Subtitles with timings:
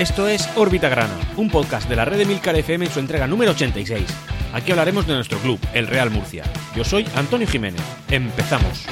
[0.00, 3.26] Esto es Órbita Grana, un podcast de la red de Milcar FM en su entrega
[3.26, 4.02] número 86.
[4.54, 6.42] Aquí hablaremos de nuestro club, el Real Murcia.
[6.74, 7.82] Yo soy Antonio Jiménez.
[8.08, 8.86] Empezamos.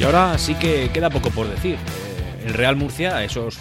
[0.00, 1.76] Y ahora sí que queda poco por decir.
[1.76, 3.58] Eh, el Real Murcia, esos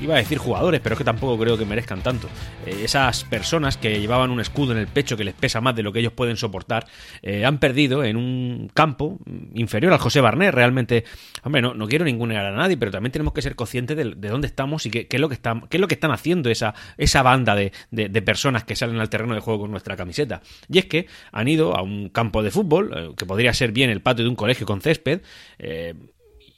[0.00, 2.28] iba a decir jugadores, pero es que tampoco creo que merezcan tanto.
[2.66, 5.82] Eh, esas personas que llevaban un escudo en el pecho que les pesa más de
[5.82, 6.86] lo que ellos pueden soportar,
[7.22, 9.18] eh, han perdido en un campo
[9.54, 10.54] inferior al José Barnet.
[10.54, 11.04] Realmente,
[11.42, 14.46] hombre, no, no quiero ningunear a nadie, pero también tenemos que ser conscientes de, dónde
[14.46, 17.22] estamos y qué, es lo que están, qué es lo que están haciendo esa, esa
[17.22, 17.72] banda de,
[18.26, 20.42] personas que salen al terreno de juego con nuestra camiseta.
[20.68, 23.90] Y es que han ido a un campo de fútbol, eh, que podría ser bien
[23.90, 25.20] el patio de un colegio con césped,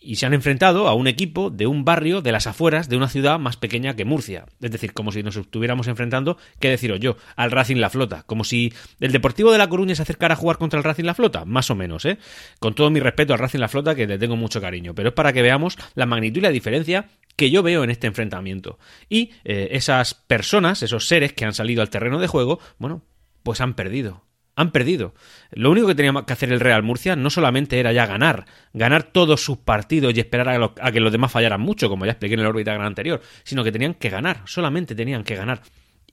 [0.01, 3.09] y se han enfrentado a un equipo de un barrio de las afueras de una
[3.09, 4.47] ciudad más pequeña que Murcia.
[4.61, 8.22] Es decir, como si nos estuviéramos enfrentando, qué deciros yo, al Racing La Flota.
[8.25, 11.14] Como si el Deportivo de La Coruña se acercara a jugar contra el Racing La
[11.14, 12.19] Flota, más o menos, ¿eh?
[12.61, 15.14] Con todo mi respeto al Racing La Flota, que le tengo mucho cariño, pero es
[15.14, 18.78] para que veamos la magnitud y la diferencia que yo veo en este enfrentamiento.
[19.09, 23.03] Y eh, esas personas, esos seres que han salido al terreno de juego, bueno,
[23.42, 24.28] pues han perdido
[24.59, 25.14] han perdido.
[25.53, 29.05] Lo único que tenía que hacer el Real Murcia no solamente era ya ganar, ganar
[29.05, 30.48] todos sus partidos y esperar
[30.81, 33.70] a, que los demás fallaran mucho, como ya expliqué en el órbita anterior, sino que
[33.70, 35.62] tenían que ganar, solamente tenían que ganar.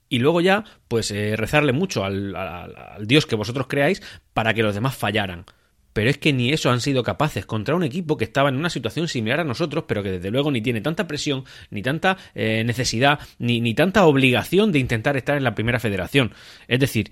[0.10, 4.62] Y luego ya, pues eh, rezarle mucho al, al Dios que vosotros creáis para que
[4.62, 5.46] los demás fallaran
[5.96, 8.70] pero es que ni eso han sido capaces contra un equipo que estaba en una
[8.70, 12.66] situación similar a nosotros, pero que desde luego ni tiene tanta presión, ni tanta eh,
[12.66, 16.34] necesidad, ni, ni, tanta obligación de intentar estar en la primera federación.
[16.68, 17.12] Es decir,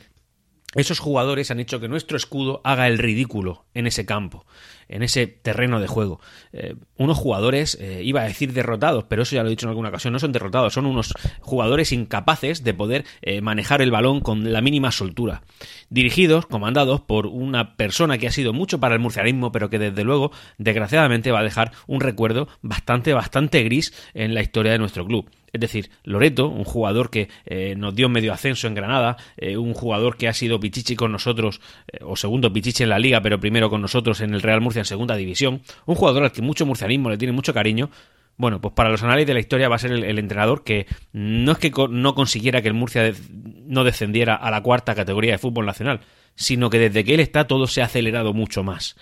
[0.76, 4.46] esos jugadores han hecho que nuestro escudo haga el ridículo en ese campo,
[4.88, 6.20] en ese terreno de juego.
[6.52, 9.72] Eh, unos jugadores, eh, iba a decir derrotados, pero eso ya lo he dicho en
[9.72, 14.22] alguna ocasión, no son derrotados, son unos jugadores incapaces de poder eh, manejar el balón
[14.22, 15.44] con la mínima soltura.
[15.90, 20.04] Dirigidos, comandados por una persona que ha sido mucho para el murcianismo, pero que desde
[20.04, 25.06] luego, desgraciadamente, va a dejar un recuerdo bastante, bastante gris en la historia de nuestro
[25.06, 25.30] club.
[25.54, 29.76] Es decir, Loreto, un jugador que eh, nos dio medio ascenso en Granada, eh, un
[29.76, 33.40] jugador que ha sido pichichi con nosotros, eh, o segundo pichichi en la liga, pero
[33.40, 36.66] primero con nosotros en el Real Murcia en segunda división, un jugador al que mucho
[36.66, 37.92] murcianismo le tiene mucho cariño,
[38.36, 41.52] bueno, pues para los análisis de la historia va a ser el, entrenador que no
[41.52, 45.68] es que no consiguiera que el Murcia no descendiera a la cuarta categoría de fútbol
[45.68, 46.00] nacional,
[46.34, 48.96] sino que desde que él está todo se ha acelerado mucho más.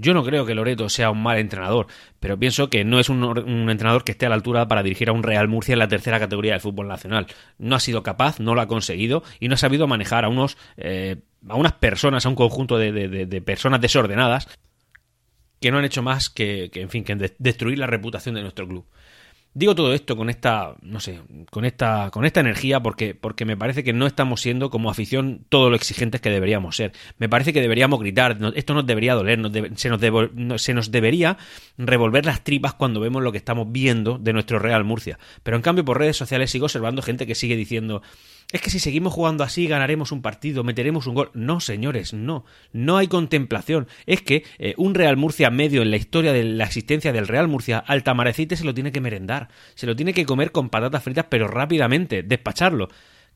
[0.00, 1.88] Yo no creo que Loreto sea un mal entrenador,
[2.20, 5.12] pero pienso que no es un, entrenador que esté a la altura para dirigir a
[5.12, 7.26] un Real Murcia en la tercera categoría del fútbol nacional.
[7.58, 10.56] No ha sido capaz, no lo ha conseguido y no ha sabido manejar a unos
[10.76, 11.16] eh,
[11.48, 14.46] a unas personas, a un conjunto de, personas desordenadas
[15.60, 18.68] que no han hecho más que, que en fin, que destruir la reputación de nuestro
[18.68, 18.86] club.
[19.58, 21.18] Digo todo esto con esta, no sé,
[21.50, 25.44] con esta, con esta energía porque, porque me parece que no estamos siendo como afición
[25.48, 26.92] todo lo exigentes que deberíamos ser.
[27.18, 29.40] Me parece que deberíamos gritar, esto nos debería doler,
[29.74, 31.38] se, nos se nos debería
[31.76, 35.18] revolver las tripas cuando vemos lo que estamos viendo de nuestro Real Murcia.
[35.42, 38.00] Pero en cambio por redes sociales sigo observando gente que sigue diciendo
[38.50, 41.30] es que si seguimos jugando así ganaremos un partido, meteremos un gol.
[41.34, 42.46] No, señores, no.
[42.72, 43.88] No hay contemplación.
[44.06, 47.46] Es que eh, un Real Murcia medio en la historia de la existencia del Real
[47.46, 49.48] Murcia, al tamarecite se lo tiene que merendar.
[49.74, 52.88] Se lo tiene que comer con patatas fritas, pero rápidamente, despacharlo.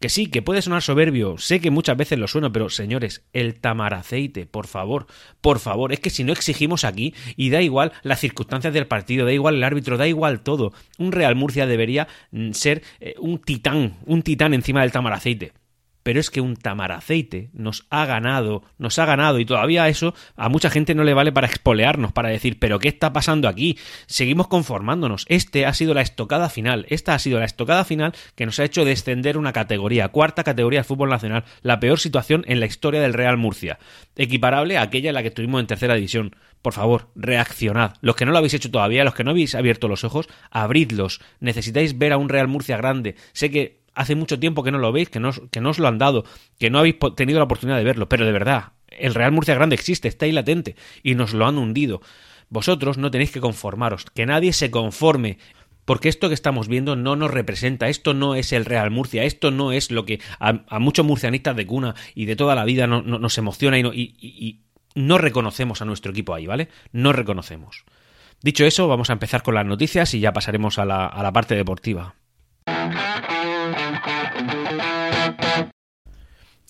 [0.03, 3.61] Que sí, que puede sonar soberbio, sé que muchas veces lo sueno, pero señores, el
[3.61, 5.07] tamaraceite, por favor,
[5.41, 9.27] por favor, es que si no exigimos aquí, y da igual las circunstancias del partido,
[9.27, 13.39] da igual el árbitro, da igual todo, un Real Murcia debería mm, ser eh, un
[13.39, 15.53] titán, un titán encima del tamaraceite
[16.03, 20.49] pero es que un tamaraceite nos ha ganado, nos ha ganado y todavía eso a
[20.49, 23.79] mucha gente no le vale para expolearnos, para decir, pero ¿qué está pasando aquí?
[24.07, 25.25] Seguimos conformándonos.
[25.29, 28.65] Este ha sido la estocada final, esta ha sido la estocada final que nos ha
[28.65, 33.01] hecho descender una categoría, cuarta categoría de fútbol nacional, la peor situación en la historia
[33.01, 33.79] del Real Murcia,
[34.17, 36.37] equiparable a aquella en la que estuvimos en tercera división.
[36.63, 37.95] Por favor, reaccionad.
[38.01, 41.21] Los que no lo habéis hecho todavía, los que no habéis abierto los ojos, abridlos.
[41.41, 43.17] Necesitáis ver a un Real Murcia grande.
[43.33, 45.89] Sé que hace mucho tiempo que no lo veis, que no, que no os lo
[45.89, 46.25] han dado,
[46.59, 49.75] que no habéis tenido la oportunidad de verlo, pero de verdad, el Real Murcia Grande
[49.75, 52.01] existe, está ahí latente y nos lo han hundido.
[52.49, 55.39] Vosotros no tenéis que conformaros, que nadie se conforme.
[55.85, 59.51] Porque esto que estamos viendo no nos representa, esto no es el Real Murcia, esto
[59.51, 63.39] no es lo que a, muchos murcianistas de cuna y de toda la vida nos
[63.39, 64.61] emociona y no, y
[64.95, 66.69] no reconocemos a nuestro equipo ahí, ¿vale?
[66.93, 67.85] No reconocemos.
[68.43, 71.33] Dicho eso, vamos a empezar con las noticias y ya pasaremos a la, a la
[71.33, 72.15] parte deportiva.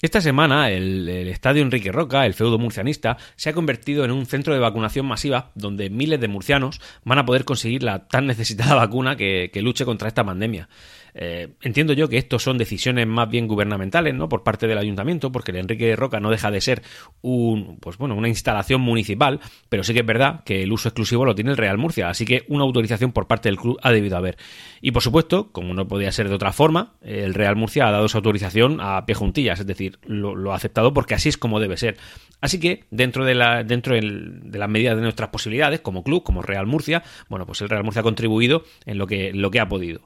[0.02, 4.52] Esta semana el, estadio Enrique Roca, el feudo murcianista, se ha convertido en un centro
[4.52, 9.14] de vacunación masiva donde miles de murcianos van a poder conseguir la tan necesitada vacuna
[9.14, 10.68] que, luche contra esta pandemia.
[11.14, 14.28] Eh, entiendo yo que esto son decisiones más bien gubernamentales, ¿no?
[14.28, 16.82] Por parte del ayuntamiento, porque el Enrique de Roca no deja de ser
[17.20, 21.24] un, pues bueno, una instalación municipal, pero sí que es verdad que el uso exclusivo
[21.24, 24.16] lo tiene el Real Murcia, así que una autorización por parte del club ha debido
[24.16, 24.36] haber.
[24.80, 28.06] Y por supuesto, como no podía ser de otra forma, el Real Murcia ha dado
[28.06, 31.76] esa autorización a pie juntillas, es decir, lo, ha aceptado porque así es como debe
[31.76, 31.96] ser.
[32.40, 36.42] Así que dentro de la dentro de las medidas de nuestras posibilidades como club, como
[36.42, 39.68] Real Murcia, bueno, pues el Real Murcia ha contribuido en lo que lo que ha
[39.68, 40.02] podido.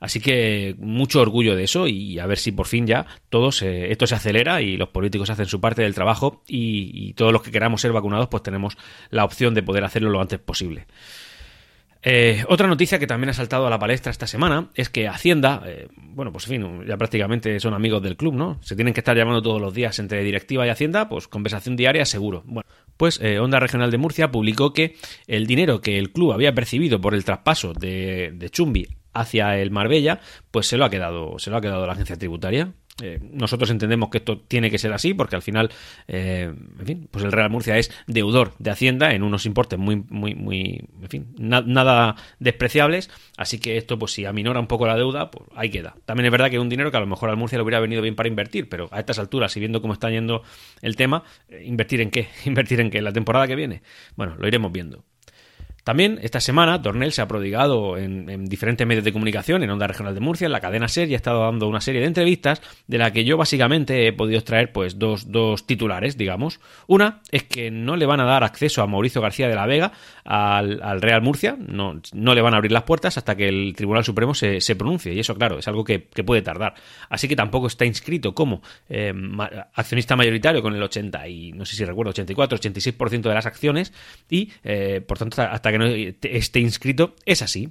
[0.00, 4.06] Así que mucho orgullo de eso y a ver si por fin ya todos esto
[4.06, 7.80] se acelera y los políticos hacen su parte del trabajo y, todos los que queramos
[7.80, 8.76] ser vacunados pues tenemos
[9.10, 10.86] la opción de poder hacerlo lo antes posible.
[12.08, 15.62] Eh, otra noticia que también ha saltado a la palestra esta semana es que Hacienda,
[15.66, 18.58] eh, bueno, pues en fin, ya prácticamente son amigos del club, ¿no?
[18.62, 22.04] Se tienen que estar llamando todos los días entre directiva y Hacienda, pues conversación diaria
[22.04, 22.44] seguro.
[22.46, 24.94] Bueno, pues eh, Onda Regional de Murcia publicó que
[25.26, 28.86] el dinero que el club había percibido por el traspaso de, de Chumbi
[29.20, 30.20] hacia el Marbella,
[30.50, 32.72] pues se lo ha quedado, se lo ha quedado la agencia tributaria.
[33.02, 35.70] Eh, nosotros entendemos que esto tiene que ser así porque al final,
[36.08, 39.96] eh, en fin, pues el Real Murcia es deudor de Hacienda en unos importes muy,
[40.08, 43.10] muy, muy, en fin, nada despreciables.
[43.36, 45.96] Así que esto, pues si aminora un poco la deuda, pues ahí queda.
[46.06, 47.80] También es verdad que es un dinero que a lo mejor al Murcia le hubiera
[47.80, 50.42] venido bien para invertir, pero a estas alturas y viendo cómo está yendo
[50.80, 52.28] el tema, eh, ¿invertir en qué?
[52.46, 53.02] ¿Invertir en qué?
[53.02, 53.82] ¿La temporada que viene?
[54.16, 55.04] Bueno, lo iremos viendo.
[55.86, 60.14] También esta semana Dornell se ha prodigado en, diferentes medios de comunicación, en Onda Regional
[60.14, 62.98] de Murcia, en la cadena SER, y ha estado dando una serie de entrevistas de
[62.98, 66.58] la que yo básicamente he podido extraer pues dos, dos titulares, digamos.
[66.88, 69.92] Una es que no le van a dar acceso a Mauricio García de la Vega
[70.24, 74.02] al, Real Murcia, no, no, le van a abrir las puertas hasta que el Tribunal
[74.02, 76.74] Supremo se, pronuncie, y eso claro, es algo que, puede tardar.
[77.08, 79.14] Así que tampoco está inscrito como eh,
[79.74, 83.92] accionista mayoritario con el 80 y no sé si recuerdo, 84, 86% de las acciones
[84.28, 87.70] y eh, por tanto hasta que no esté inscrito, es así.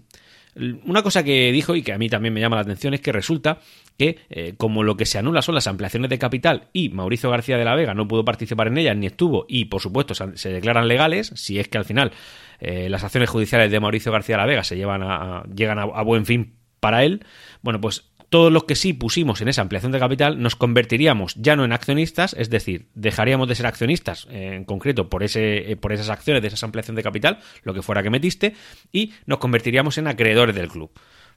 [0.85, 3.11] Una cosa que dijo y que a mí también me llama la atención es que
[3.11, 3.59] resulta
[3.97, 7.57] que eh, como lo que se anula son las ampliaciones de capital y Mauricio García
[7.57, 10.87] de la Vega no pudo participar en ellas ni estuvo y por supuesto se, declaran
[10.87, 12.13] legales, si es que al final
[12.61, 16.01] eh, las acciones judiciales de Mauricio García de la Vega se llevan a, llegan a
[16.03, 17.25] buen fin para él,
[17.61, 21.55] bueno pues todos los que sí pusimos en esa ampliación de capital nos convertiríamos ya
[21.55, 25.93] no en accionistas, es decir, dejaríamos de ser accionistas en concreto por, ese, eh, por
[25.93, 28.53] esas acciones de esa ampliación de capital, lo que fuera que metiste,
[28.91, 30.91] y nos convertiríamos en acreedores del club.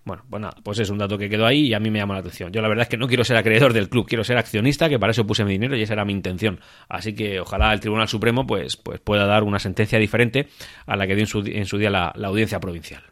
[0.05, 2.15] Bueno, pues nada, pues es un dato que quedó ahí y a mí me llama
[2.15, 2.51] la atención.
[2.51, 4.99] Yo la verdad es que no quiero ser acreedor del club, quiero ser accionista, que
[4.99, 6.59] para eso puse mi dinero y esa era mi intención.
[6.89, 10.49] Así que ojalá el Tribunal Supremo pues, pues pueda dar una sentencia diferente
[10.85, 13.05] a la que dio en su, día la audiencia provincial.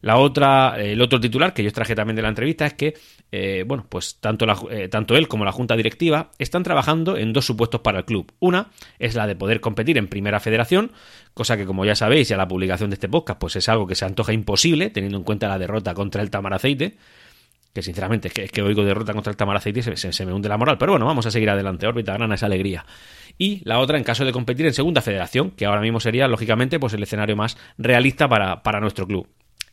[0.00, 2.94] La otra, el otro titular que yo traje también de la entrevista es que,
[3.32, 7.44] eh, bueno, pues tanto, eh, tanto él como la junta directiva están trabajando en dos
[7.46, 8.32] supuestos para el club.
[8.40, 8.68] Una
[8.98, 10.92] es la de poder competir en primera federación,
[11.34, 13.94] cosa que como ya sabéis, ya la publicación de este podcast, pues es algo que
[13.94, 16.96] se antoja imposible, teniendo en cuenta la derrota contra el Tamaraceite
[17.78, 20.32] que sinceramente es que, es que oigo derrota contra el Tamaraceite y se, se, me
[20.32, 20.78] hunde la moral.
[20.78, 21.86] Pero bueno, vamos a seguir adelante.
[21.86, 22.84] Órbita grana esa alegría.
[23.36, 26.80] Y la otra en caso de competir en segunda federación, que ahora mismo sería, lógicamente,
[26.80, 29.28] pues el escenario más realista para, para nuestro club.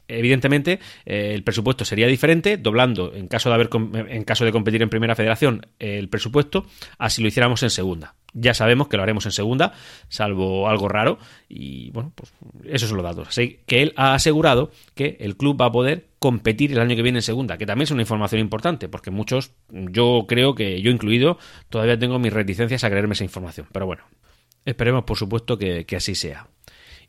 [0.07, 3.69] Evidentemente, eh, el presupuesto sería diferente, doblando en caso de haber
[4.09, 6.65] en caso de competir en primera federación el presupuesto,
[6.97, 8.15] así lo hiciéramos en segunda.
[8.33, 9.73] Ya sabemos que lo haremos en segunda,
[10.09, 11.17] salvo algo raro,
[11.47, 12.33] y bueno, pues
[12.65, 13.29] esos son los datos.
[13.29, 17.01] Así que él ha asegurado que el club va a poder competir el año que
[17.01, 20.91] viene en segunda, que también es una información importante, porque muchos, yo creo que yo
[20.91, 21.37] incluido,
[21.69, 23.67] todavía tengo mis reticencias a creerme esa información.
[23.71, 24.03] Pero bueno,
[24.65, 26.47] esperemos por supuesto que así sea.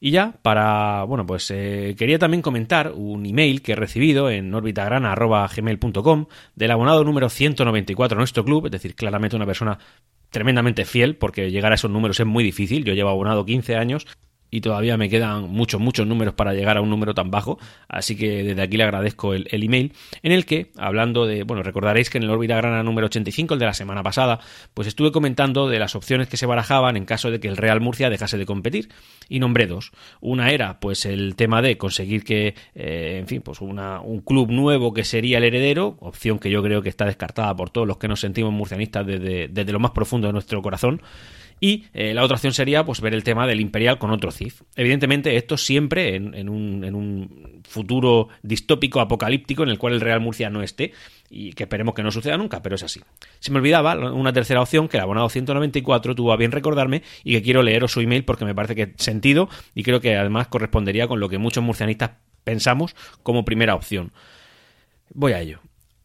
[0.01, 4.53] Y ya, para, bueno, pues eh, quería también comentar un email que he recibido en
[4.55, 9.79] orbitagrana.gmail.com del abonado número 194 a nuestro club, es decir, claramente una persona
[10.31, 12.85] tremendamente fiel, porque llegar a esos números es muy difícil.
[12.85, 14.07] Yo llevo abonado 15 años
[14.57, 17.59] y todavía me quedan muchos, muchos números para llegar a un número tan bajo,
[17.89, 22.09] así que desde aquí le agradezco el, email, en el que, hablando de, bueno, recordaréis
[22.09, 24.41] que en el órbita grana número 85, el de la semana pasada,
[24.73, 27.83] pues estuve comentando de las opciones que se barajaban en caso de que el Real
[27.83, 28.89] Murcia dejase de competir,
[29.29, 29.93] y nombré dos.
[30.23, 34.51] Una era, pues, el tema de conseguir que, eh, en fin, pues una, un club
[34.51, 37.99] nuevo que sería el heredero, opción que yo creo que está descartada por todos los
[37.99, 41.03] que nos sentimos murcianistas desde, desde lo más profundo de nuestro corazón,
[41.61, 44.63] y eh, la otra opción sería pues ver el tema del Imperial con otro CIF.
[44.75, 50.21] Evidentemente, esto siempre en, un, en, un, futuro distópico, apocalíptico, en el cual el Real
[50.21, 50.93] Murcia no esté,
[51.31, 53.01] y que esperemos que no suceda nunca, pero es así.
[53.41, 57.33] Se me olvidaba una tercera opción que el abonado 194 tuvo a bien recordarme y
[57.33, 61.09] que quiero leeros su email porque me parece que sentido y creo que además correspondería
[61.09, 62.13] con lo que muchos murcianistas
[62.45, 64.13] pensamos como primera opción.
[65.13, 65.61] Voy a ello.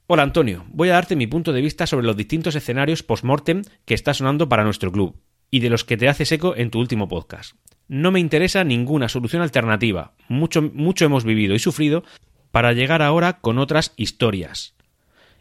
[0.07, 3.93] Hola Antonio, voy a darte mi punto de vista sobre los distintos escenarios post-mortem que
[3.93, 5.15] está sonando para nuestro club
[5.51, 7.55] y de los que te haces eco en tu último podcast.
[7.87, 10.13] No me interesa ninguna solución alternativa.
[10.29, 12.03] Mucho, mucho hemos vivido y sufrido
[12.49, 14.75] para llegar ahora con otras historias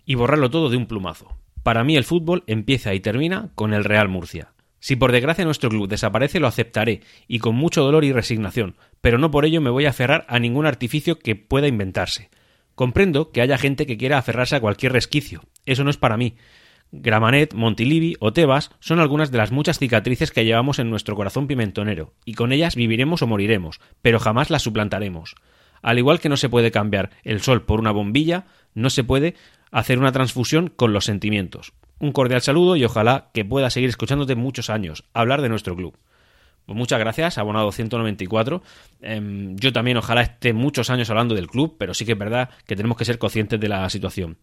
[0.04, 1.36] y borrarlo todo de un plumazo.
[1.62, 4.52] Para mí el fútbol empieza y termina con el Real Murcia.
[4.80, 9.18] Si por desgracia nuestro club desaparece lo aceptaré y con mucho dolor y resignación, pero
[9.18, 12.30] no por ello me voy a aferrar a ningún artificio que pueda inventarse.
[12.74, 15.42] Comprendo que haya gente que quiera aferrarse a cualquier resquicio.
[15.66, 16.36] Eso no es para mí.
[16.92, 21.46] Gramanet, Montilivi o Tebas son algunas de las muchas cicatrices que llevamos en nuestro corazón
[21.46, 25.36] pimentonero, y con ellas viviremos o moriremos, pero jamás las suplantaremos.
[25.82, 29.34] Al igual que no se puede cambiar el sol por una bombilla, no se puede
[29.70, 31.72] hacer una transfusión con los sentimientos.
[31.98, 35.96] Un cordial saludo y ojalá que pueda seguir escuchándote muchos años, hablar de nuestro club.
[36.66, 38.62] Pues muchas gracias, abonado 194.
[39.00, 42.50] Em, yo también ojalá esté muchos años hablando del club, pero sí que es verdad
[42.66, 44.38] que tenemos que ser conscientes de la situación.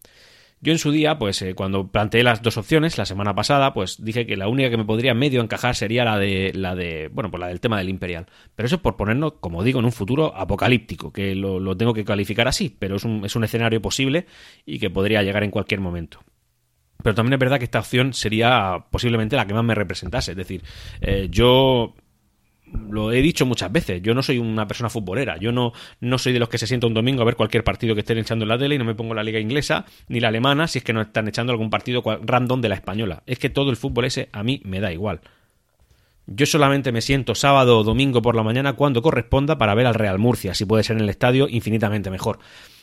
[0.60, 4.02] Yo en su día, pues eh, cuando planteé las dos opciones la semana pasada, pues
[4.04, 7.30] dije que la única que me podría medio encajar sería la de la de bueno,
[7.30, 8.26] pues la del tema del Imperial.
[8.56, 11.94] Pero eso es por ponernos, como digo, en un futuro apocalíptico, que lo, lo tengo
[11.94, 14.26] que calificar así, pero es un, es un escenario posible
[14.66, 16.20] y que podría llegar en cualquier momento.
[17.02, 20.32] Pero también es verdad que esta opción sería posiblemente la que más me representase.
[20.32, 20.64] Es decir,
[21.00, 21.94] eh, yo
[22.90, 26.32] lo he dicho muchas veces, yo no soy una persona futbolera, yo no, no soy
[26.32, 28.48] de los que se sienta un domingo a ver cualquier partido que estén echando en
[28.48, 30.92] la tele y no me pongo la liga inglesa ni la alemana si es que
[30.92, 33.22] no están echando algún partido random de la española.
[33.26, 35.20] Es que todo el fútbol ese a mí me da igual.
[36.30, 39.94] Yo solamente me siento sábado o domingo por la mañana cuando corresponda para ver al
[39.94, 42.38] Real Murcia, si puede ser en el estadio, infinitamente mejor.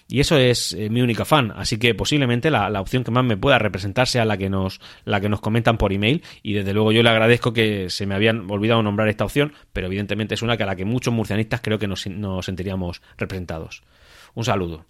[0.08, 3.24] Y eso es eh, mi única fan, así que posiblemente la, la, opción que más
[3.24, 6.74] me pueda representar sea la que nos la que nos comentan por email y desde
[6.74, 10.42] luego yo le agradezco que se me habían olvidado nombrar esta opción, pero evidentemente es
[10.42, 13.84] una que a la que muchos murcianistas creo que nos, nos sentiríamos representados.
[14.34, 14.86] Un saludo.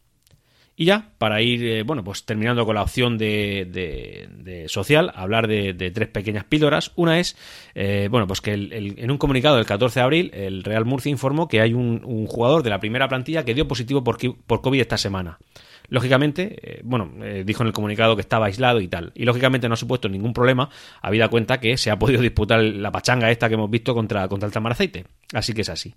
[0.77, 5.47] Y ya, para ir, eh, bueno, pues terminando con la opción de, de, social, hablar
[5.47, 6.91] de, tres pequeñas píldoras.
[6.95, 7.37] Una es,
[7.75, 11.09] eh, bueno, pues que el, en un comunicado del 14 de abril, el Real Murcia
[11.09, 14.61] informó que hay un, un jugador de la primera plantilla que dio positivo por, por
[14.61, 15.39] COVID esta semana.
[15.89, 19.11] Lógicamente, eh, bueno, eh, dijo en el comunicado que estaba aislado y tal.
[19.15, 20.69] Y lógicamente no ha supuesto ningún problema,
[21.01, 24.47] habida cuenta que se ha podido disputar la pachanga esta que hemos visto contra, contra
[24.47, 25.05] el Tamaraceite.
[25.33, 25.93] Así que es así.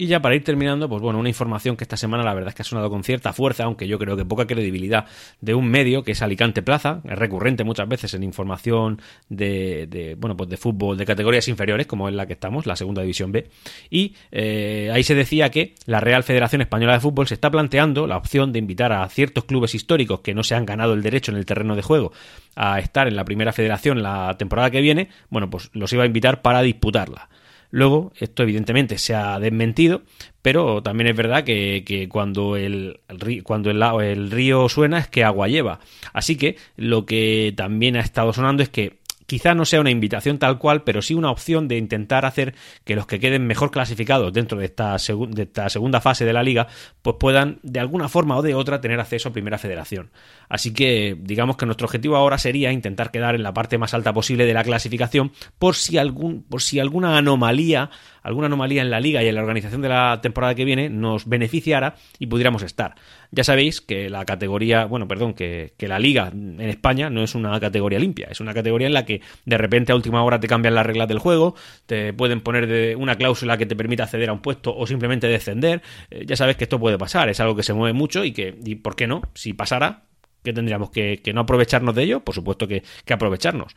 [0.00, 2.54] Y ya para ir terminando, pues bueno, una información que esta semana la verdad es
[2.54, 5.04] que ha sonado con cierta fuerza, aunque yo creo que poca credibilidad,
[5.42, 10.14] de un medio que es Alicante Plaza, es recurrente muchas veces en información de, de
[10.14, 13.30] bueno, pues de fútbol de categorías inferiores, como es la que estamos, la segunda división
[13.30, 13.50] B.
[13.90, 18.06] Y eh, ahí se decía que la Real Federación Española de Fútbol se está planteando
[18.06, 21.30] la opción de invitar a ciertos clubes históricos que no se han ganado el derecho
[21.30, 22.10] en el terreno de juego
[22.56, 26.06] a estar en la primera federación la temporada que viene, bueno, pues los iba a
[26.06, 27.28] invitar para disputarla.
[27.70, 30.02] Luego, esto evidentemente se ha desmentido,
[30.42, 33.00] pero también es verdad que, que cuando, el,
[33.44, 35.80] cuando el río suena es que agua lleva.
[36.12, 38.99] Así que lo que también ha estado sonando es que
[39.30, 42.96] quizá no sea una invitación tal cual, pero sí una opción de intentar hacer que
[42.96, 46.66] los que queden mejor clasificados dentro de esta, segunda fase de la liga,
[47.00, 50.10] pues puedan de alguna forma o de otra tener acceso a Primera Federación.
[50.48, 54.12] Así que digamos que nuestro objetivo ahora sería intentar quedar en la parte más alta
[54.12, 57.90] posible de la clasificación por si algún por si alguna anomalía
[58.22, 61.28] alguna anomalía en la liga y en la organización de la temporada que viene nos
[61.28, 62.94] beneficiara y pudiéramos estar.
[63.30, 67.34] Ya sabéis que la categoría, bueno, perdón, que, que, la liga en España no es
[67.34, 70.48] una categoría limpia, es una categoría en la que de repente a última hora te
[70.48, 71.54] cambian las reglas del juego,
[71.86, 75.26] te pueden poner de una cláusula que te permita acceder a un puesto o simplemente
[75.28, 75.82] descender.
[76.10, 78.58] Eh, ya sabes que esto puede pasar, es algo que se mueve mucho y que,
[78.64, 79.22] y ¿por qué no?
[79.34, 80.04] Si pasara,
[80.42, 82.20] ¿qué tendríamos que, que, no aprovecharnos de ello?
[82.20, 83.74] Por supuesto que, que aprovecharnos.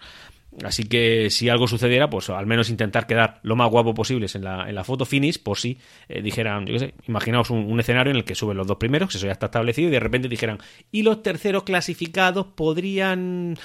[0.64, 4.44] Así que si algo sucediera, pues al menos intentar quedar lo más guapo posible en
[4.44, 7.80] la, en la foto finish, por si eh, dijeran, yo qué sé, imaginaos un, un,
[7.80, 10.28] escenario en el que suben los dos primeros, eso ya está establecido, y de repente
[10.28, 10.60] dijeran,
[10.92, 13.58] y los terceros clasificados podrían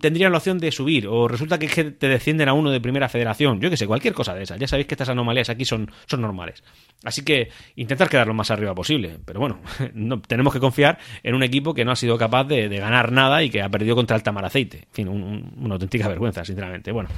[0.00, 3.60] tendrían la opción de subir o resulta que te descienden a uno de primera federación,
[3.60, 4.58] yo que sé, cualquier cosa de esas.
[4.58, 6.62] Ya sabéis que estas anomalías aquí son, son normales.
[7.04, 9.18] Así que intentar quedar lo más arriba posible.
[9.24, 9.60] Pero bueno,
[9.94, 13.42] no, tenemos que confiar en un equipo que no ha sido capaz de, ganar nada
[13.42, 14.78] y que ha perdido contra el Tamaraceite.
[14.78, 16.90] En fin, un, un, una auténtica vergüenza, sinceramente.
[16.90, 17.08] Bueno,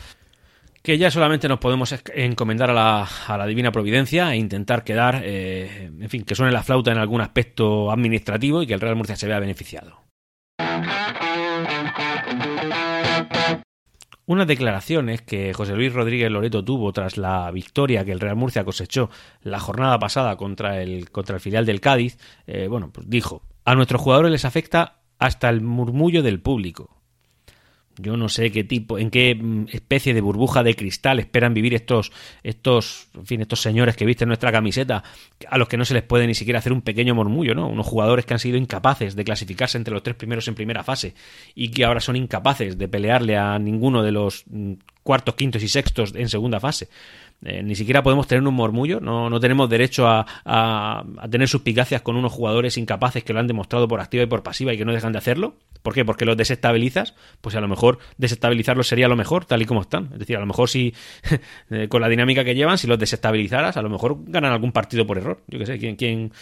[0.82, 5.22] que ya solamente nos podemos encomendar a la, a la divina providencia e intentar quedar,
[5.24, 8.96] eh, en fin, que suene la flauta en algún aspecto administrativo y que el Real
[8.96, 10.00] Murcia se vea beneficiado.
[14.30, 18.62] Unas declaraciones que José Luis Rodríguez Loreto tuvo tras la victoria que el Real Murcia
[18.62, 19.10] cosechó
[19.42, 23.74] la jornada pasada contra el, contra el filial del Cádiz, eh, bueno, pues dijo, a
[23.74, 26.99] nuestros jugadores les afecta hasta el murmullo del público.
[27.98, 31.74] Yo no sé qué tipo, en qué mm, especie de burbuja de cristal esperan vivir
[31.74, 35.02] estos, estos, fin, estos señores que visten nuestra camiseta,
[35.48, 37.68] a los que no se les puede ni siquiera hacer un pequeño murmullo, ¿no?
[37.68, 41.14] Unos jugadores que han sido incapaces de clasificarse entre los tres primeros en primera fase
[41.54, 44.74] y que ahora son incapaces de pelearle a ninguno de los mm,
[45.10, 46.86] cuartos, quintos y sextos en segunda fase.
[47.44, 52.00] Eh, ni siquiera podemos tener un murmullo, no, no tenemos derecho a, a, tener suspicacias
[52.00, 54.84] con unos jugadores incapaces que lo han demostrado por activa y por pasiva y que
[54.84, 55.56] no dejan de hacerlo.
[55.82, 56.04] ¿Por qué?
[56.04, 60.10] Porque los desestabilizas, pues a lo mejor desestabilizarlos sería lo mejor, tal y como están.
[60.12, 60.94] Es decir, a lo mejor si
[61.70, 65.04] eh, con la dinámica que llevan, si los desestabilizaras, a lo mejor ganan algún partido
[65.04, 65.40] por error.
[65.48, 66.32] Yo qué sé, ¿quién, quién,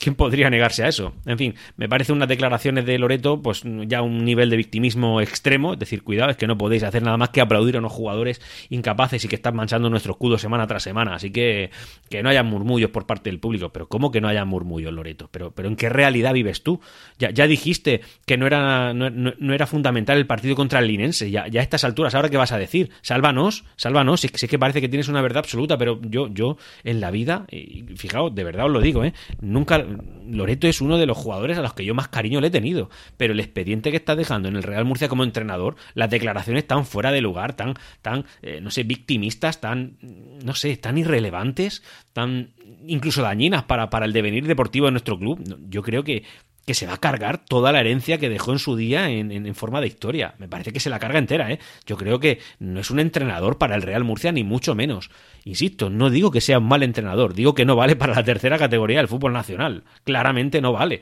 [0.00, 1.12] ¿Quién podría negarse a eso?
[1.26, 5.74] En fin, me parece unas declaraciones de Loreto, pues ya un nivel de victimismo extremo.
[5.74, 8.40] Es decir, cuidado, es que no podéis hacer nada más que aplaudir a unos jugadores
[8.70, 11.14] incapaces y que están manchando nuestro escudo semana tras semana.
[11.14, 11.70] Así que
[12.08, 13.68] que no haya murmullos por parte del público.
[13.70, 15.28] Pero ¿cómo que no haya murmullos, Loreto?
[15.30, 16.80] ¿Pero, pero en qué realidad vives tú?
[17.18, 21.30] Ya, ya dijiste que no era, no, era fundamental el partido contra el Linense.
[21.30, 22.90] Ya, ya a estas alturas, ¿ahora qué vas a decir?
[23.02, 24.22] Sálvanos, sálvanos.
[24.22, 27.84] Sí, que parece que tienes una verdad absoluta, pero yo, yo en la vida, y
[27.96, 29.12] fijaos, de verdad os lo digo, ¿eh?
[29.40, 29.84] Nunca
[30.28, 32.90] Loreto es uno de los jugadores a los que yo más cariño le he tenido,
[33.16, 36.84] pero el expediente que está dejando en el Real Murcia como entrenador, las declaraciones tan
[36.86, 39.98] fuera de lugar, tan, tan, eh, no sé, victimistas, tan,
[40.44, 41.82] no sé, tan irrelevantes,
[42.12, 42.50] tan
[42.86, 46.24] incluso dañinas para, para el devenir deportivo de nuestro club, yo creo que
[46.66, 49.80] que se va a cargar toda la herencia que dejó en su día en, forma
[49.80, 50.34] de historia.
[50.38, 51.58] Me parece que se la carga entera, ¿eh?
[51.86, 55.10] Yo creo que no es un entrenador para el Real Murcia, ni mucho menos.
[55.44, 58.58] Insisto, no digo que sea un mal entrenador, digo que no vale para la tercera
[58.58, 59.84] categoría del fútbol nacional.
[60.04, 61.00] Claramente no vale.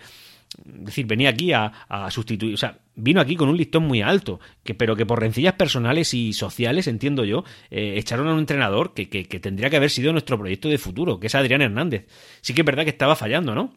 [0.66, 1.70] Es decir, venía aquí a,
[2.10, 5.52] sustituir, o sea, vino aquí con un listón muy alto, que, pero que por rencillas
[5.54, 9.76] personales y sociales, entiendo yo, eh, echaron a un entrenador que, que, que tendría que
[9.76, 12.06] haber sido nuestro proyecto de futuro, que es Adrián Hernández.
[12.40, 13.74] Sí que es verdad que estaba fallando, ¿no?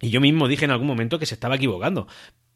[0.00, 2.06] Y yo mismo dije en algún momento que se estaba equivocando,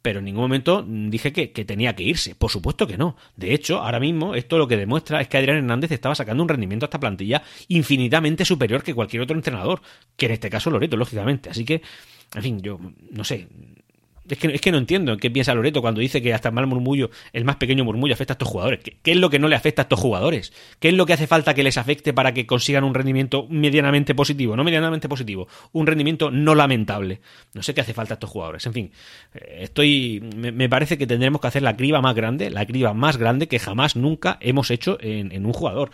[0.04, 2.34] pero en ningún momento dije que, tenía que irse.
[2.34, 3.16] Por supuesto que no.
[3.36, 6.48] De hecho, ahora mismo esto lo que demuestra es que Adrián Hernández estaba sacando un
[6.48, 9.80] rendimiento a esta plantilla infinitamente superior que cualquier otro entrenador,
[10.16, 11.48] que en este caso Loreto, lógicamente.
[11.48, 11.80] Así que,
[12.34, 12.78] en fin, yo
[13.10, 13.48] no sé,
[14.28, 16.66] es que, es que no entiendo qué piensa Loreto cuando dice que hasta el mal
[16.66, 18.80] murmullo, el más pequeño murmullo afecta a estos jugadores.
[18.82, 20.52] ¿Qué, ¿Qué, es lo que no le afecta a estos jugadores?
[20.78, 24.14] ¿Qué es lo que hace falta que les afecte para que consigan un rendimiento medianamente
[24.14, 24.56] positivo?
[24.56, 27.20] No medianamente positivo, un rendimiento no lamentable.
[27.52, 28.64] No sé qué hace falta a estos jugadores.
[28.66, 28.92] En fin,
[29.34, 30.22] eh, estoy.
[30.36, 33.48] Me, me parece que tendremos que hacer la criba más grande, la criba más grande
[33.48, 35.90] que jamás nunca hemos hecho en, en un jugador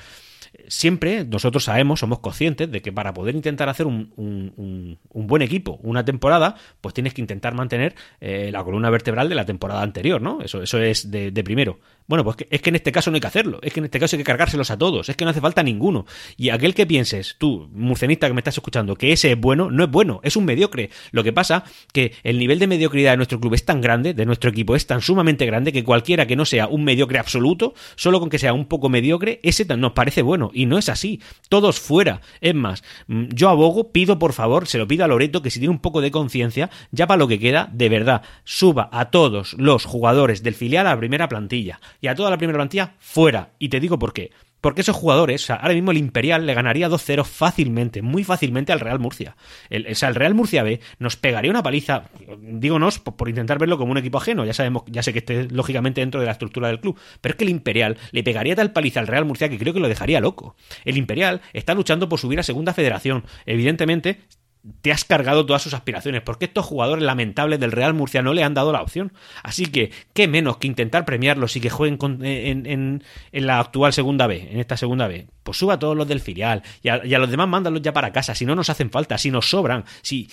[0.68, 5.78] siempre nosotros sabemos, somos conscientes de que para poder intentar hacer un, un, buen equipo
[5.82, 10.20] una temporada, pues tienes que intentar mantener eh, la columna vertebral de la temporada anterior,
[10.20, 10.40] ¿no?
[10.42, 11.78] Eso, eso es de primero.
[12.10, 14.00] Bueno, pues es que en este caso no hay que hacerlo, es que en este
[14.00, 16.06] caso hay que cargárselos a todos, es que no hace falta ninguno.
[16.36, 19.84] Y aquel que pienses, tú, murcenista que me estás escuchando, que ese es bueno, no
[19.84, 20.90] es bueno, es un mediocre.
[21.12, 24.26] Lo que pasa que el nivel de mediocridad de nuestro club es tan grande, de
[24.26, 28.18] nuestro equipo es tan sumamente grande, que cualquiera que no sea un mediocre absoluto, solo
[28.18, 30.50] con que sea un poco mediocre, ese nos parece bueno.
[30.52, 31.20] Y no es así.
[31.48, 32.22] Todos fuera.
[32.40, 35.60] Es más, mm, yo abogo, pido por favor, se lo pido a Loreto, que si
[35.60, 39.52] tiene un poco de conciencia, ya para lo que queda, de verdad, suba a todos
[39.58, 43.52] los jugadores del filial a la primera plantilla y a toda la primera plantilla fuera.
[43.58, 44.30] Y te digo por qué.
[44.60, 48.72] Porque esos jugadores, o sea, ahora mismo el Imperial le ganaría 2-0 fácilmente, muy fácilmente
[48.72, 49.36] al Real Murcia.
[49.70, 53.58] El, o sea, el Real Murcia B nos pegaría una paliza, dígonos, por, por, intentar
[53.58, 54.44] verlo como un equipo ajeno.
[54.44, 56.98] Ya sabemos, ya sé que esté lógicamente dentro de la estructura del club.
[57.20, 59.80] Pero es que el Imperial le pegaría tal paliza al Real Murcia que creo que
[59.80, 60.56] lo dejaría loco.
[60.84, 63.24] El Imperial está luchando por subir a segunda federación.
[63.46, 64.20] Evidentemente,
[64.82, 68.44] te has cargado todas sus aspiraciones, porque estos jugadores lamentables del Real Murcia no le
[68.44, 69.12] han dado la opción.
[69.42, 73.92] Así que, qué menos que intentar premiarlos y que jueguen con, en, en, la actual
[73.92, 75.26] segunda B, en esta segunda B.
[75.42, 77.92] Pues suba a todos los del filial y a, y a, los demás mándalos ya
[77.92, 80.28] para casa, si no nos hacen falta, si nos sobran, si,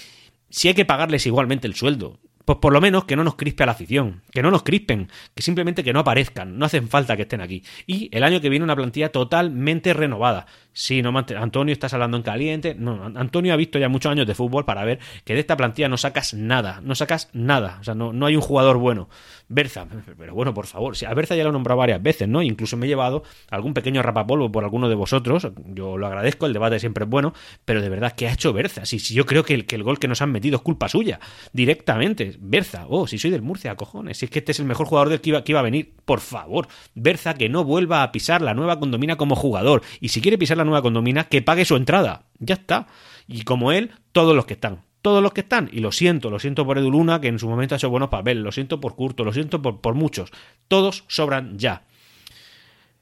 [0.50, 3.64] si hay que pagarles igualmente el sueldo pues por lo menos que no nos crispe
[3.64, 7.18] a la afición, que no nos crispen, que simplemente que no aparezcan, no hacen falta
[7.18, 7.62] que estén aquí.
[7.86, 10.46] Y el año que viene una plantilla totalmente renovada.
[10.80, 12.76] Sí, no, Antonio, estás hablando en caliente.
[12.76, 15.90] No, Antonio ha visto ya muchos años de fútbol para ver que de esta plantilla
[15.90, 17.80] no sacas nada, no sacas nada.
[17.82, 19.10] O sea, no, no hay un jugador bueno.
[19.50, 19.88] Berza,
[20.18, 22.44] pero bueno, por favor, si a Berza ya lo he nombrado varias veces, ¿no?
[22.44, 25.48] Incluso me he llevado algún pequeño rapapolvo por alguno de vosotros.
[25.68, 27.34] Yo lo agradezco, el debate siempre es bueno,
[27.66, 28.86] pero de verdad, ¿qué ha hecho Berza?
[28.86, 30.90] Si, si yo creo que el, que el gol que nos han metido es culpa
[30.90, 31.20] suya,
[31.54, 32.36] directamente.
[32.40, 35.10] Berza, oh, si soy del Murcia, cojones, si es que este es el mejor jugador
[35.10, 38.42] del que iba, que iba a venir, por favor, Berza que no vuelva a pisar
[38.42, 41.76] la nueva condomina como jugador, y si quiere pisar la nueva condomina, que pague su
[41.76, 42.88] entrada, ya está.
[43.28, 46.40] Y como él, todos los que están, todos los que están, y lo siento, lo
[46.40, 48.96] siento por Edu Luna, que en su momento ha hecho buenos papeles, lo siento por
[48.96, 50.32] Curto, lo siento por, por muchos,
[50.68, 51.84] todos sobran ya.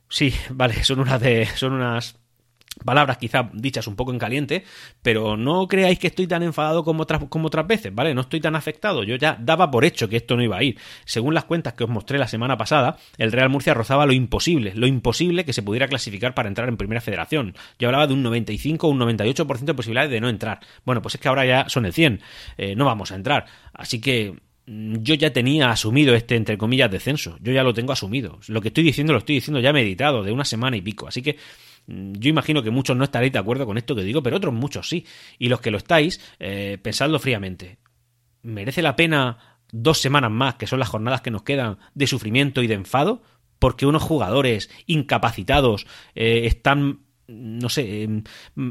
[0.10, 1.46] Sí, vale, son unas de.
[1.56, 2.18] son unas
[2.84, 4.64] palabras quizá dichas un poco en caliente,
[5.02, 8.14] pero no creáis que estoy tan enfadado como otras, como otras veces, ¿vale?
[8.14, 10.78] No estoy tan afectado, yo ya daba por hecho que esto no iba a ir.
[11.06, 14.74] Según las cuentas que os mostré la semana pasada, el Real Murcia rozaba lo imposible,
[14.76, 17.56] lo imposible que se pudiera clasificar para entrar en Primera Federación.
[17.80, 20.60] Yo hablaba de un 95 o un 98% de posibilidades de no entrar.
[20.86, 22.22] Bueno, pues es que ahora ya son el 100,
[22.58, 23.46] eh, no vamos a entrar.
[23.74, 24.36] Así que
[24.68, 27.38] mm, yo ya tenía asumido este, entre comillas, descenso.
[27.42, 28.40] Yo ya lo tengo asumido.
[28.48, 31.08] Lo que estoy diciendo lo estoy diciendo ya meditado, de una semana y pico.
[31.08, 31.38] Así que
[31.88, 34.90] yo imagino que muchos no estaréis de acuerdo con esto que digo, pero otros muchos
[34.90, 35.06] sí.
[35.38, 37.78] Y los que lo estáis, eh, pensadlo fríamente.
[38.42, 42.64] ¿Merece la pena dos semanas más, que son las jornadas que nos quedan, de sufrimiento
[42.64, 43.22] y de enfado?
[43.60, 48.24] Porque unos jugadores incapacitados eh, están no sé, em,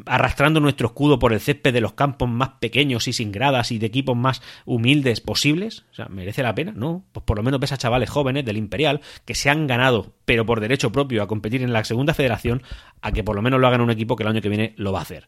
[0.07, 3.79] arrastrando nuestro escudo por el césped de los campos más pequeños y sin gradas y
[3.79, 5.85] de equipos más humildes posibles.
[5.91, 6.73] O sea, ¿merece la pena?
[6.75, 7.05] No.
[7.13, 10.47] Pues por lo menos ves a chavales jóvenes del Imperial que se han ganado, pero
[10.47, 12.63] por derecho propio, a competir en la segunda federación,
[13.03, 14.93] a que por lo menos lo hagan un equipo que el año que viene lo
[14.93, 15.27] va a hacer.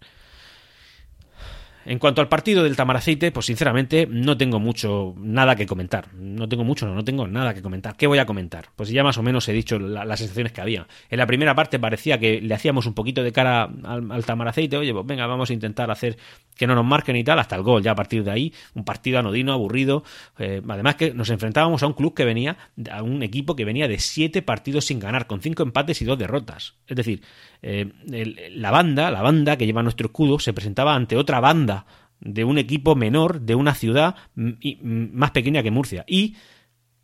[1.88, 6.12] En cuanto al partido del Tamaraceite, pues sinceramente no tengo mucho, nada que comentar.
[6.14, 7.96] No tengo mucho, no, no tengo nada que comentar.
[7.96, 8.70] ¿Qué voy a comentar?
[8.74, 10.88] Pues ya más o menos he dicho las sensaciones que había.
[11.08, 14.76] En la primera parte parecía que le hacíamos un poquito de cara al, Tamaraceite.
[14.76, 16.16] Oye, pues venga, vamos a intentar hacer
[16.56, 17.84] que no nos marquen y tal, hasta el gol.
[17.84, 20.02] Ya a partir de ahí, un partido anodino, aburrido.
[20.40, 22.56] Eh, además que nos enfrentábamos a un club que venía,
[22.90, 26.18] a un equipo que venía de siete partidos sin ganar, con cinco empates y dos
[26.18, 26.74] derrotas.
[26.88, 27.22] Es decir,
[27.68, 31.84] eh, la banda, la banda que lleva nuestro escudo, se presentaba ante otra banda
[32.20, 36.04] de un equipo menor, de una ciudad más pequeña que Murcia.
[36.06, 36.36] Y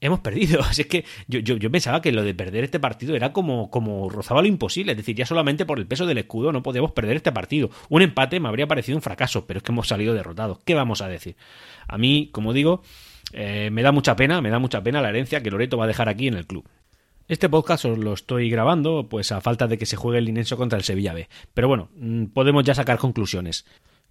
[0.01, 0.61] hemos perdido.
[0.69, 4.41] Así es que yo, pensaba que lo de perder este partido era como, como rozaba
[4.41, 4.93] lo imposible.
[4.93, 7.71] Es decir, ya solamente por el peso del escudo no podíamos perder este partido.
[7.89, 10.61] Un empate me habría parecido un fracaso, pero es que hemos salido derrotados.
[10.65, 11.35] ¿Qué vamos a decir?
[11.89, 12.83] A mí, como digo,
[13.33, 15.89] eh, me da mucha pena, me da mucha pena la herencia que Loreto va a
[15.89, 16.69] dejar aquí en el club.
[17.29, 20.57] Este podcast os lo estoy grabando, pues a falta de que se juegue el Linenso
[20.57, 21.29] contra el Sevilla B.
[21.55, 23.65] Pero bueno, mm, podemos ya sacar conclusiones.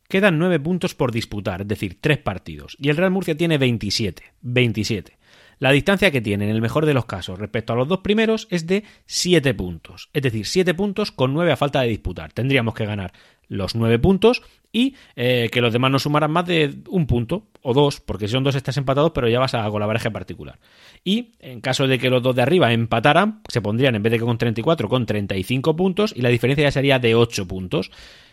[0.08, 2.78] Quedan nueve puntos por disputar, es decir, tres partidos.
[2.80, 4.24] Y el Real Murcia tiene 27.
[4.42, 5.18] 27.
[5.60, 8.48] La distancia que tiene, en el mejor de los casos, respecto a los dos primeros
[8.50, 10.10] es de 7 puntos.
[10.12, 12.34] Es decir, 7 puntos con 9 a falta de disputar.
[12.34, 13.14] Tendríamos que ganar
[13.48, 14.42] los 9 puntos
[14.72, 18.34] y eh, que los demás no sumaran más de un punto o dos, porque si
[18.34, 20.60] son dos estás empatados, pero ya vas a colaboraje particular.
[21.04, 24.20] Y en caso de que los dos de arriba empataran, se pondrían en vez de
[24.20, 27.92] con 34 con 35 puntos y la diferencia ya sería de 8 puntos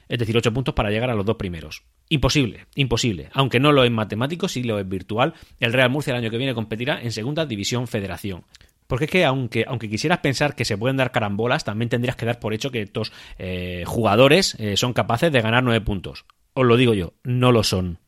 [0.09, 1.83] es decir, 8 puntos para llegar a los dos primeros.
[2.09, 3.29] Imposible, imposible.
[3.33, 5.35] Aunque no lo es matemático, sí lo es virtual.
[5.61, 8.45] El Real Murcia el año que viene competirá en Segunda División Federación.
[8.89, 12.27] Porque es que aunque, aunque quisieras pensar que se pueden dar carambolas, también tendrías que
[12.27, 16.25] dar por hecho que estos eh, jugadores eh, son capaces de ganar 9 puntos.
[16.55, 17.99] Os lo digo yo, no lo son.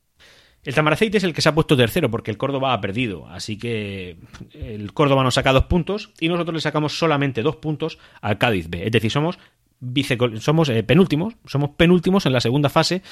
[0.65, 3.27] El Tamaraceite es el que se ha puesto tercero porque el Córdoba ha perdido.
[3.29, 4.19] Así que
[4.53, 8.69] el Córdoba nos saca dos puntos y nosotros le sacamos solamente dos puntos al Cádiz
[8.69, 8.87] B.
[8.87, 9.39] Es decir, somos
[10.41, 13.03] somos eh, penúltimos, somos penúltimos en la segunda fase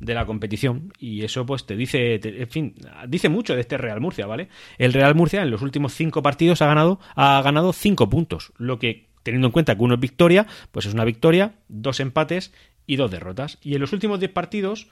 [0.00, 2.74] de la competición y eso pues te dice en fin
[3.08, 6.62] dice mucho de este Real Murcia vale el Real Murcia en los últimos cinco partidos
[6.62, 10.46] ha ganado ha ganado cinco puntos lo que teniendo en cuenta que uno es victoria
[10.70, 12.52] pues es una victoria dos empates
[12.88, 13.58] y dos derrotas.
[13.62, 14.88] Y en los últimos diez partidos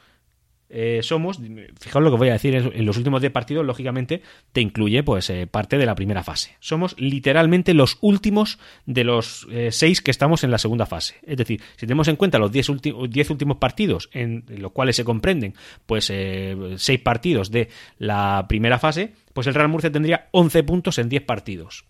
[0.69, 1.41] eh, somos,
[1.79, 5.31] fijaos lo que voy a decir, en los últimos 10 partidos, lógicamente, te incluye pues
[5.31, 6.57] eh, parte de la primera fase.
[6.61, 11.17] Somos literalmente los últimos de los 6 eh, que estamos en la segunda fase.
[11.27, 15.55] Es decir, si tenemos en cuenta los 10 últimos partidos, en, los cuales se comprenden
[15.87, 21.09] pues 6 partidos de la primera fase, pues el Real Murcia tendría 11 puntos en
[21.09, 21.85] 10 partidos.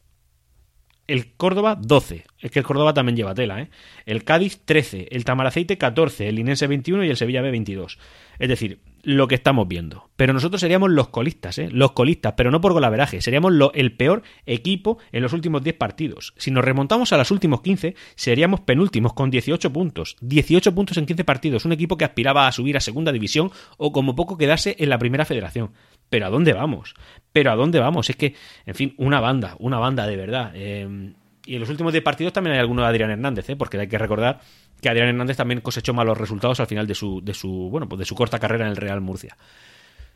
[1.06, 2.24] El Córdoba 12.
[2.40, 3.70] Es que el Córdoba también lleva tela, ¿eh?
[4.06, 5.08] El Cádiz 13.
[5.10, 6.28] El Tamaraceite 14.
[6.28, 7.98] El Inense 21 y el Sevilla B 22.
[8.38, 10.10] Es decir, lo que estamos viendo.
[10.16, 11.68] Pero nosotros seríamos los colistas, ¿eh?
[11.70, 13.22] Los colistas, pero no por golaveraje.
[13.22, 16.34] Seríamos el peor equipo en los últimos 10 partidos.
[16.38, 20.16] Si nos remontamos a los últimos 15, seríamos penúltimos con 18 puntos.
[20.22, 21.64] 18 puntos en 15 partidos.
[21.64, 24.98] Un equipo que aspiraba a subir a segunda división o como poco quedarse en la
[24.98, 25.70] primera federación.
[26.08, 26.94] Pero ¿a dónde vamos?
[27.32, 28.08] Pero ¿a dónde vamos?
[28.10, 30.52] Es que, en fin, una banda, una banda de verdad.
[30.54, 31.12] Eh,
[31.46, 33.56] y en los últimos 10 partidos también hay alguno de Adrián Hernández, ¿eh?
[33.56, 34.40] porque hay que recordar
[34.80, 38.00] que Adrián Hernández también cosechó malos resultados al final de su, de su, bueno, pues
[38.00, 39.36] de su corta carrera en el Real Murcia.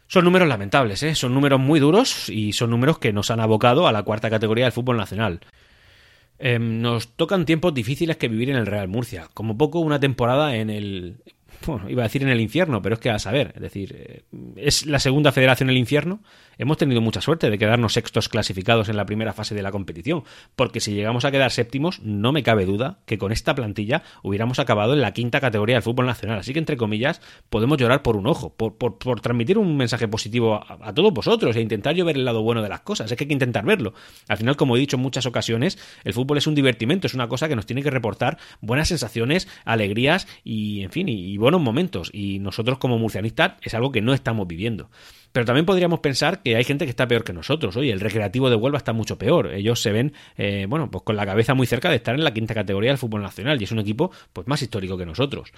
[0.09, 1.15] Son números lamentables, ¿eh?
[1.15, 4.65] son números muy duros y son números que nos han abocado a la cuarta categoría
[4.65, 5.41] del fútbol nacional.
[6.41, 10.57] Em, nos tocan tiempos difíciles que vivir en el Real Murcia, como poco una temporada
[10.57, 11.23] en el,
[11.67, 14.23] bueno, iba a decir en el infierno, pero es que a saber, es decir, eh,
[14.57, 16.21] es la segunda federación el infierno.
[16.61, 20.25] Hemos tenido mucha suerte de quedarnos sextos clasificados en la primera fase de la competición,
[20.57, 24.59] porque si llegamos a quedar séptimos, no me cabe duda que con esta plantilla hubiéramos
[24.59, 26.41] acabado en la quinta categoría del fútbol nacional.
[26.41, 30.93] Así que, entre comillas, podemos llorar por un ojo, por, transmitir un mensaje positivo a,
[30.93, 33.11] todos vosotros e intentar yo ver el lado bueno de las cosas.
[33.11, 33.95] Es que hay que intentar verlo.
[34.29, 37.27] Al final, como he dicho en muchas ocasiones, el fútbol es un divertimento, es una
[37.27, 42.11] cosa que nos tiene que reportar buenas sensaciones, alegrías y, en fin, y buenos momentos.
[42.13, 44.91] Y nosotros como murcianistas es algo que no estamos viviendo.
[45.33, 47.77] Pero también podríamos pensar que hay gente que está peor que nosotros.
[47.77, 49.53] Oye, el recreativo de Huelva está mucho peor.
[49.53, 52.35] Ellos se ven, eh, bueno, pues con la cabeza muy cerca de estar en la
[52.35, 55.53] quinta categoría del fútbol nacional y es un equipo pues más histórico que nosotros.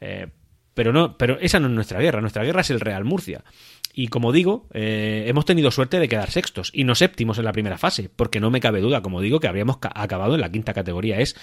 [0.00, 0.28] Eh,
[0.72, 2.20] pero no, pero esa no es nuestra guerra.
[2.20, 3.44] Nuestra guerra es el Real Murcia.
[3.92, 7.52] Y como digo, eh, hemos tenido suerte de quedar sextos y no séptimos en la
[7.52, 10.72] primera fase, porque no me cabe duda, como digo, que habríamos acabado en la quinta
[10.72, 11.18] categoría.
[11.18, 11.34] Es,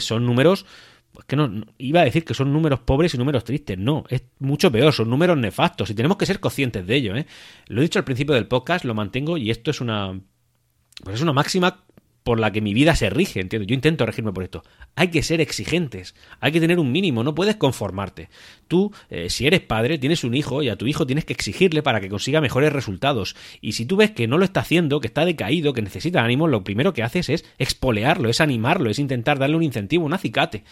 [0.00, 0.66] son números
[1.14, 4.24] pues que no, iba a decir que son números pobres y números tristes, no, es
[4.40, 7.26] mucho peor, son números nefastos y tenemos que ser conscientes de ello, ¿eh?
[7.68, 10.20] Lo he dicho al principio del podcast, lo mantengo y esto es una
[11.02, 11.84] pues es una máxima
[12.24, 13.66] por la que mi vida se rige, entiendo.
[13.68, 14.64] Yo intento regirme por esto.
[14.96, 18.30] Hay que ser exigentes, hay que tener un mínimo, no puedes conformarte.
[18.66, 21.82] Tú, eh, si eres padre, tienes un hijo y a tu hijo tienes que exigirle
[21.82, 23.36] para que consiga mejores resultados.
[23.60, 26.48] Y si tú ves que no lo está haciendo, que está decaído, que necesita ánimo,
[26.48, 30.64] lo primero que haces es expolearlo, es animarlo, es intentar darle un incentivo, un acicate.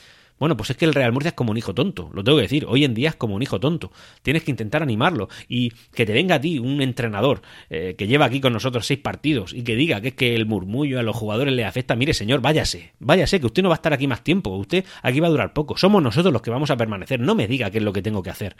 [0.43, 2.43] Bueno, pues es que el Real Murcia es como un hijo tonto, lo tengo que
[2.43, 3.93] decir, hoy en día es como un hijo tonto.
[4.23, 8.25] Tienes que intentar animarlo y que te venga a ti un entrenador eh, que lleva
[8.25, 11.15] aquí con nosotros seis partidos y que diga que es que el murmullo a los
[11.15, 11.95] jugadores le afecta.
[11.95, 15.21] Mire, señor, váyase, váyase, que usted no va a estar aquí más tiempo, usted aquí
[15.21, 15.77] va a durar poco.
[15.77, 17.21] Somos nosotros los que vamos a permanecer.
[17.21, 18.57] No me diga qué es lo que tengo que hacer.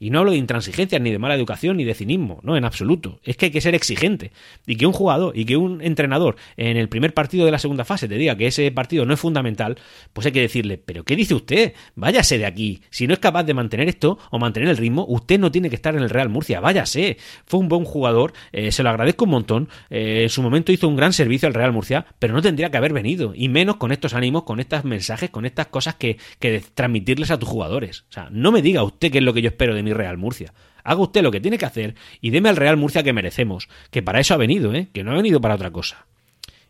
[0.00, 3.20] Y no hablo de intransigencia, ni de mala educación, ni de cinismo, no, en absoluto.
[3.24, 4.32] Es que hay que ser exigente.
[4.66, 7.84] Y que un jugador y que un entrenador en el primer partido de la segunda
[7.84, 9.76] fase te diga que ese partido no es fundamental,
[10.12, 11.74] pues hay que decirle, pero ¿qué dice usted?
[11.94, 12.82] Váyase de aquí.
[12.90, 15.76] Si no es capaz de mantener esto o mantener el ritmo, usted no tiene que
[15.76, 17.16] estar en el Real Murcia, váyase.
[17.46, 19.68] Fue un buen jugador, eh, se lo agradezco un montón.
[19.90, 22.76] Eh, en su momento hizo un gran servicio al Real Murcia, pero no tendría que
[22.76, 23.32] haber venido.
[23.34, 27.38] Y menos con estos ánimos, con estos mensajes, con estas cosas que, que transmitirles a
[27.38, 28.04] tus jugadores.
[28.10, 30.52] O sea, no me diga usted qué es lo que yo espero de Real Murcia.
[30.84, 34.02] Haga usted lo que tiene que hacer y deme al Real Murcia que merecemos, que
[34.02, 34.88] para eso ha venido, ¿eh?
[34.92, 36.06] que no ha venido para otra cosa.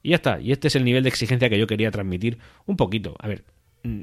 [0.03, 2.77] Y ya está, y este es el nivel de exigencia que yo quería transmitir un
[2.77, 3.17] poquito.
[3.19, 3.45] A ver,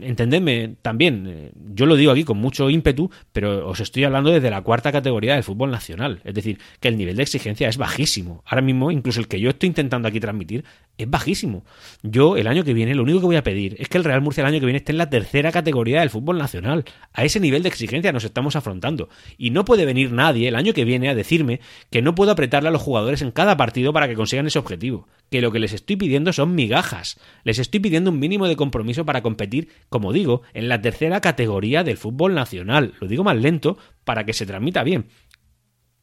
[0.01, 4.49] entendedme también, eh, yo lo digo aquí con mucho ímpetu, pero os estoy hablando desde
[4.49, 6.21] la cuarta categoría del fútbol nacional.
[6.23, 8.43] Es decir, que el nivel de exigencia es bajísimo.
[8.45, 10.63] Ahora mismo, incluso el que yo estoy intentando aquí transmitir,
[10.97, 11.63] es bajísimo.
[12.03, 14.21] Yo, el año que viene, lo único que voy a pedir es que el Real
[14.21, 16.85] Murcia el año que viene esté en la tercera categoría del fútbol nacional.
[17.13, 19.09] A ese nivel de exigencia nos estamos afrontando.
[19.37, 22.69] Y no puede venir nadie el año que viene a decirme que no puedo apretarle
[22.69, 25.07] a los jugadores en cada partido para que consigan ese objetivo.
[25.29, 27.19] Que lo que les estoy pidiendo son migajas.
[27.43, 31.83] Les estoy pidiendo un mínimo de compromiso para competir como digo, en la tercera categoría
[31.83, 32.93] del fútbol nacional.
[32.99, 35.07] Lo digo más lento para que se transmita bien.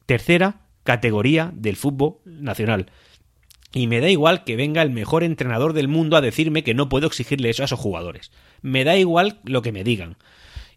[0.05, 2.87] Tercera categoría del fútbol nacional.
[3.73, 6.89] Y me da igual que venga el mejor entrenador del mundo a decirme que no
[6.89, 8.31] puedo exigirle eso a esos jugadores.
[8.61, 10.17] Me da igual lo que me digan.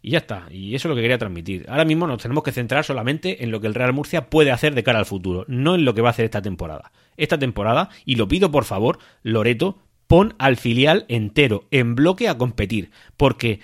[0.07, 1.65] Y ya está, y eso es lo que quería transmitir.
[1.67, 4.73] Ahora mismo nos tenemos que centrar solamente en lo que el Real Murcia puede hacer
[4.73, 6.93] de cara al futuro, no en lo que va a hacer esta temporada.
[7.17, 12.37] Esta temporada, y lo pido por favor, Loreto, pon al filial entero, en bloque a
[12.37, 13.59] competir, porque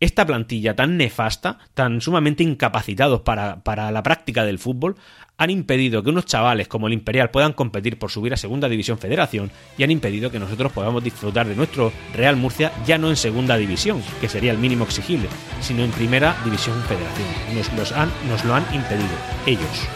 [0.00, 4.96] esta plantilla tan nefasta, tan sumamente incapacitados para, para, la práctica del fútbol,
[5.36, 8.98] han impedido que unos chavales como el Imperial puedan competir por subir a Segunda División
[8.98, 13.16] Federación y han impedido que nosotros podamos disfrutar de nuestro Real Murcia ya no en
[13.16, 15.28] Segunda División, que sería el mínimo exigible,
[15.60, 17.76] sino en Primera División Federación.
[17.76, 19.08] Nos, han, nos lo han impedido,
[19.46, 19.88] ellos.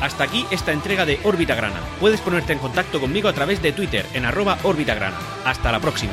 [0.00, 1.80] Hasta aquí esta entrega de Órbita Grana.
[1.98, 5.18] Puedes ponerte en contacto conmigo a través de Twitter en arroba Órbita Grana.
[5.44, 6.12] Hasta la próxima.